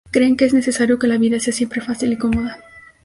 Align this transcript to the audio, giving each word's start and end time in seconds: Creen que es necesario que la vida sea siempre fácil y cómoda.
Creen 0.09 0.35
que 0.35 0.45
es 0.45 0.53
necesario 0.55 0.97
que 0.97 1.05
la 1.05 1.19
vida 1.19 1.39
sea 1.39 1.53
siempre 1.53 1.79
fácil 1.79 2.11
y 2.13 2.17
cómoda. 2.17 2.57